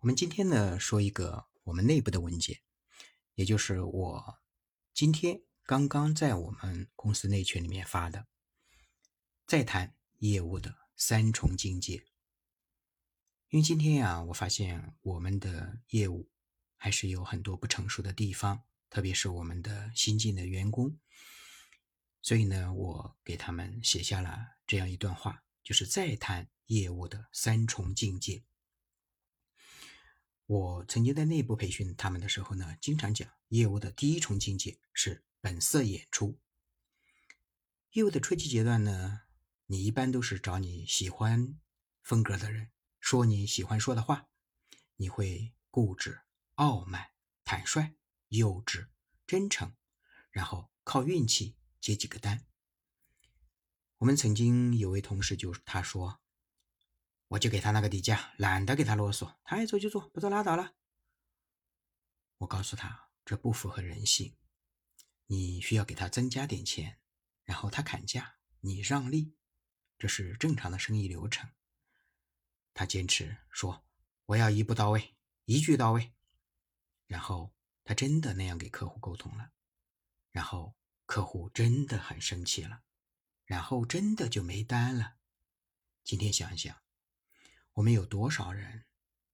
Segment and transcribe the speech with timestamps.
[0.00, 2.62] 我们今天呢说一个我们内部的文件，
[3.34, 4.38] 也就是我
[4.94, 8.26] 今天刚刚在我们公司内群里面发的，
[9.46, 12.06] 再谈业务的三重境界。
[13.50, 16.30] 因为今天呀，我发现我们的业务
[16.78, 20.98] 还是有很多不成熟的地方，特别是我们的新进的员工，
[22.22, 28.42] 所以呢，我给他们写下了这样一段话，就是再谈业务的三重境界。
[30.50, 36.40] 我曾经在内部培训他们的时候呢，经常讲业务的第一重境界是本色演出。
[37.92, 39.20] 业务的初级阶段呢，
[39.66, 41.56] 你一般都是找你喜欢
[42.02, 44.26] 风格的人，说你喜欢说的话。
[44.96, 46.22] 你会固执、
[46.56, 47.10] 傲慢、
[47.44, 47.94] 坦率、
[48.26, 48.88] 幼稚、
[49.28, 49.72] 真诚，
[50.32, 52.44] 然后靠运气接几个单。
[53.98, 56.20] 我们曾经有位同事就他说。
[57.30, 60.74] 我就给他那个底价，懒得给他啰嗦，他爱做就做，不做拉倒了。
[62.38, 64.36] 我告诉他，这不符合人性，
[65.26, 66.98] 你需要给他增加点钱，
[67.44, 69.36] 然后他砍价，你让利，
[69.96, 71.48] 这是正常的生意流程。
[72.74, 73.86] 他坚持说，
[74.26, 75.14] 我要一步到位，
[75.44, 76.12] 一句到位。
[77.06, 79.52] 然后他真的那样给客户沟通了，
[80.32, 80.74] 然后
[81.06, 82.82] 客户真的很生气了，
[83.44, 85.14] 然后真的就没单了。
[86.02, 86.76] 今天想一想。
[87.80, 88.84] 我们有多少人，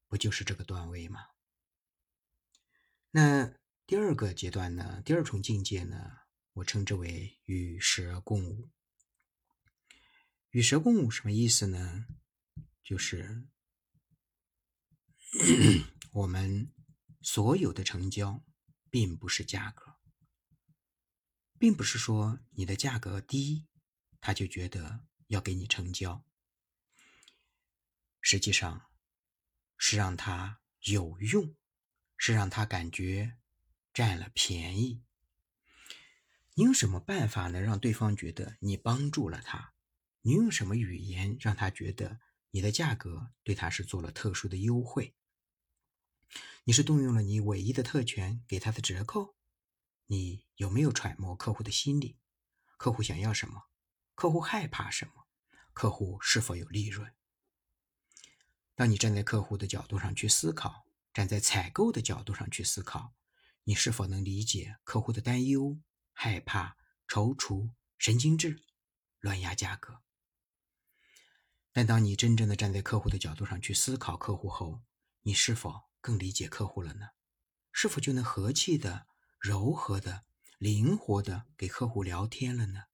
[0.07, 1.31] 不就是这个段位吗？
[3.11, 5.03] 那第二个阶段呢？
[5.05, 6.19] 第二重境界呢？
[6.53, 8.71] 我称之为与蛇共舞。
[10.51, 12.07] 与蛇共舞什么意思呢？
[12.85, 13.49] 就是
[16.13, 16.73] 我们
[17.23, 18.45] 所有的成交，
[18.89, 19.97] 并不是价格，
[21.59, 23.67] 并不是说你的价格低，
[24.21, 26.25] 他就觉得要给你成交。
[28.29, 28.89] 实际上，
[29.79, 31.55] 是让他有用，
[32.17, 33.39] 是让他感觉
[33.95, 35.05] 占了便宜。
[36.55, 39.75] 你用什么办法能让对方觉得你帮助了他？
[40.23, 42.19] 你用什么语言让他觉得
[42.51, 45.15] 你的价格对他是做了特殊的优惠？
[46.65, 49.37] 你是动用了你唯一的特权给他的折扣？
[50.07, 52.19] 你有没有揣摩客户的心理？
[52.77, 53.69] 客户想要什么？
[54.17, 55.29] 客户害怕什么？
[55.73, 57.15] 客户是否有利润？
[58.77, 63.15] 当你站在客户的角度上去思考，站在采购的角度上去思考，
[63.65, 65.81] 你是否能理解客户的担忧、
[66.13, 66.77] 害怕、
[67.09, 68.63] 踌躇、神经质、
[69.21, 70.03] 乱压价格？
[71.73, 74.83] 但当你真正的站在客户的角度上去思考客户后，
[75.23, 77.09] 你是否更理解客户了呢？
[77.73, 79.07] 是否就能和气的、
[79.41, 80.27] 柔和的、
[80.59, 82.85] 灵活的给客户聊天了呢？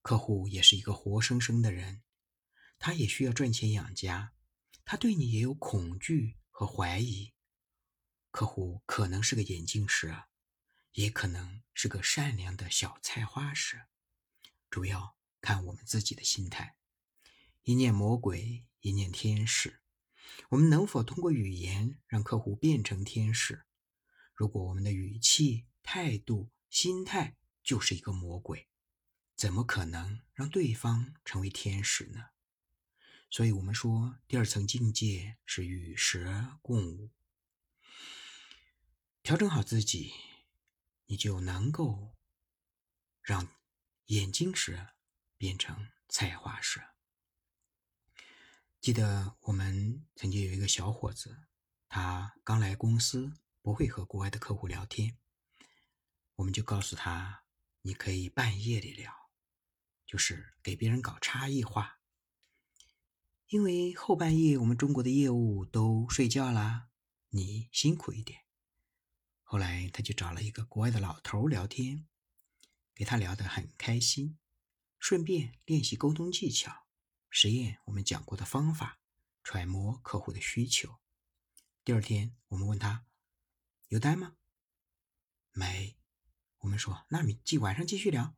[0.00, 2.02] 客户也是一个活生生的人，
[2.78, 4.32] 他也需要赚钱养家。
[4.84, 7.32] 他对你也有恐惧和怀疑，
[8.30, 10.24] 客户可能是个眼镜蛇，
[10.92, 13.78] 也可能是个善良的小菜花蛇，
[14.68, 16.76] 主要看我们自己的心态。
[17.62, 19.80] 一念魔鬼，一念天使，
[20.50, 23.64] 我们能否通过语言让客户变成天使？
[24.34, 28.68] 如果我们的语气、态度、心态就是一个魔鬼，
[29.36, 32.30] 怎么可能让对方成为天使呢？
[33.30, 37.12] 所以，我们说第二层境界是与蛇共舞。
[39.22, 40.12] 调整好自己，
[41.06, 42.16] 你就能够
[43.22, 43.56] 让
[44.06, 44.94] 眼睛蛇
[45.36, 46.80] 变成菜花蛇。
[48.80, 51.44] 记得我们曾经有一个小伙子，
[51.88, 53.32] 他刚来公司，
[53.62, 55.16] 不会和国外的客户聊天，
[56.34, 57.44] 我们就告诉他，
[57.82, 59.30] 你可以半夜里聊，
[60.04, 61.99] 就是给别人搞差异化。
[63.50, 66.88] 因为后半夜我们中国的业务都睡觉啦，
[67.30, 68.42] 你辛苦一点。
[69.42, 72.06] 后来他就找了一个国外的老头聊天，
[72.94, 74.38] 给他聊得很开心，
[75.00, 76.86] 顺便练习沟通技巧，
[77.28, 79.00] 实验我们讲过的方法，
[79.42, 81.00] 揣摩客户的需求。
[81.82, 83.04] 第二天我们问他
[83.88, 84.36] 有单吗？
[85.50, 85.96] 没。
[86.58, 88.36] 我们说那你继晚上继续聊。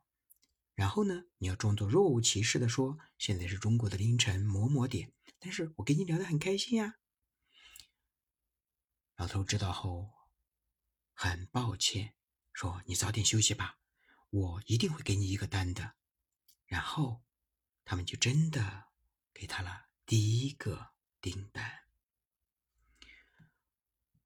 [0.74, 6.96] 然后呢，你要装作若无其事的说：“现在是中国的凌晨某某点，但是我跟你聊得很开心呀。”
[9.16, 10.10] 老头知道后，
[11.12, 12.14] 很抱歉，
[12.52, 13.78] 说：“你早点休息吧，
[14.30, 15.94] 我一定会给你一个单的。”
[16.66, 17.22] 然后
[17.84, 18.86] 他们就真的
[19.34, 21.80] 给他了第一个订单。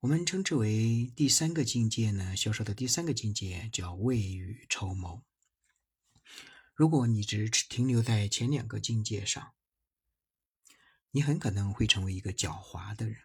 [0.01, 5.25] 我们称之为第三个境界呢，销售的第三个境界叫未雨绸缪。
[6.77, 9.55] 如果你只停留在前两个境界上，
[11.13, 13.23] 你很可能会成为一个狡猾的人。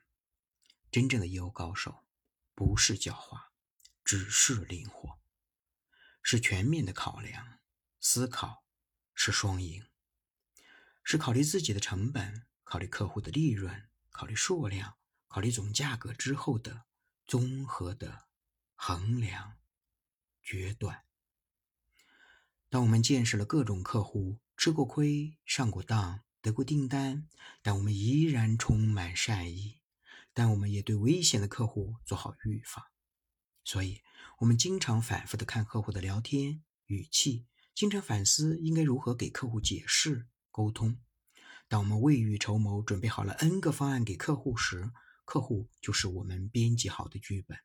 [0.90, 2.06] 真正的业务高手
[2.56, 3.50] 不是狡猾，
[4.06, 5.20] 只是灵活，
[6.24, 7.60] 是全面的考量、
[8.00, 8.64] 思考，
[9.14, 9.86] 是双赢，
[11.04, 14.96] 是考虑自己的成本、考虑客户的利润、考虑数量、
[15.28, 16.86] 考虑总价格之后的
[17.28, 18.30] 综合的
[18.76, 19.58] 衡量
[20.42, 21.04] 决断。
[22.72, 27.28] 当我们见识了各种客户吃过亏、上过当、得过订单，
[27.62, 29.82] 但我们依然充满善意。
[30.34, 32.86] 但我们也对危险的客户做好预防，
[33.66, 34.00] 所以，
[34.40, 37.46] 我们经常反复的看客户的聊天语气，
[37.76, 40.98] 经常反思应该如何给客户解释沟通。
[41.68, 44.94] 当我们未雨绸缪，准备好了 N 个方案给客户时，
[45.26, 47.60] 客户就是我们编辑好的剧本，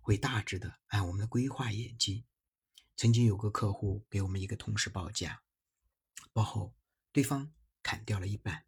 [0.00, 2.24] 会大致的按我们的规划演进。
[2.98, 5.44] 曾经有个客户给我们一个同事报价，
[6.32, 6.74] 报后
[7.12, 8.66] 对方砍掉了一半，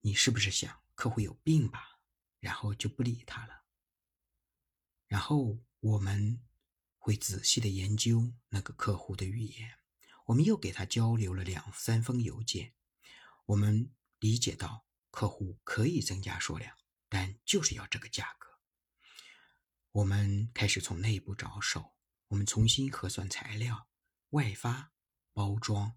[0.00, 0.82] 你是不是想？
[0.96, 2.00] 客户有病吧，
[2.40, 3.62] 然后就不理他了。
[5.06, 6.42] 然后我们
[6.96, 9.78] 会仔细的研究那个客户的语言，
[10.24, 12.74] 我们又给他交流了两三封邮件。
[13.46, 16.76] 我们理解到客户可以增加数量，
[17.08, 18.58] 但就是要这个价格。
[19.92, 21.94] 我们开始从内部着手，
[22.28, 23.88] 我们重新核算材料、
[24.30, 24.92] 外发、
[25.32, 25.96] 包装，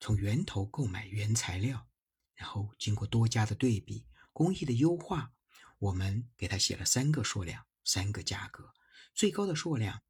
[0.00, 1.88] 从源头购买原材料，
[2.34, 4.06] 然后经过多家的对比。
[4.32, 5.32] 工艺的优化，
[5.78, 8.74] 我们给他写了三个数量，三个价格，
[9.14, 10.02] 最高的数量，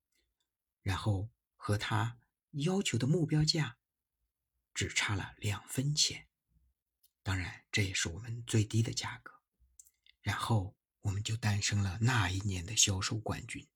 [0.83, 2.19] 然后和他
[2.51, 3.79] 要求的目标价
[4.75, 6.27] 只差了两分钱，
[7.23, 9.33] 当然这也是我们最低的价格。
[10.23, 13.69] 然后我们就诞生了那一年的销售冠军。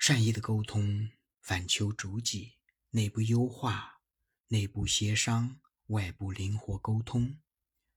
[0.00, 1.10] 善意的沟通，
[1.42, 2.54] 反求诸己，
[2.88, 4.00] 内部优化，
[4.46, 7.38] 内部协商，外部灵活沟通。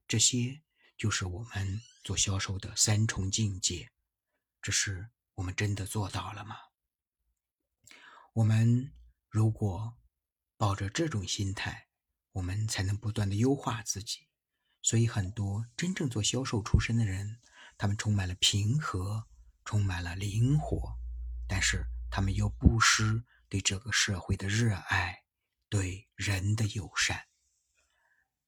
[0.05, 0.63] 这些
[0.97, 3.89] 就是我们做销售的三重境界，
[4.61, 6.57] 只是我们真的做到了吗？
[8.33, 8.93] 我们
[9.29, 9.97] 如果
[10.57, 11.87] 抱着这种心态，
[12.33, 14.27] 我们才能不断的优化自己。
[14.81, 17.39] 所以，很多真正做销售出身的人，
[17.77, 19.25] 他们充满了平和，
[19.63, 20.99] 充满了灵活，
[21.63, 25.23] 是他们又不失对这个社会的热爱，
[25.67, 27.27] 对人的友善。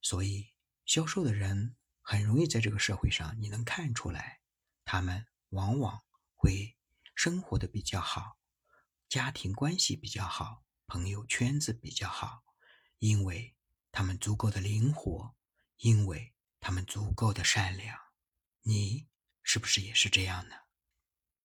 [0.01, 0.53] 所以。
[0.85, 4.39] 销售的人很容易在这个社会上，你能看出来，
[4.83, 6.03] 他们往往
[6.35, 6.77] 会
[7.15, 8.37] 生活的比较好，
[9.09, 12.43] 家庭关系比较好，朋友圈子比较好，
[12.99, 13.55] 因为
[13.91, 15.35] 他们足够的灵活，
[15.77, 17.97] 因为他们足够的善良。
[18.61, 19.07] 你
[19.41, 20.55] 是不是也是这样呢？